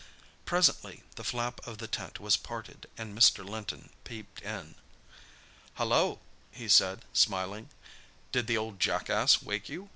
[0.45, 3.47] Presently the flap of the tent was parted and Mr.
[3.47, 4.73] Linton peeped in.
[5.75, 7.69] "Hallo!" he said, smiling,
[8.31, 9.89] "did the old jackass wake you?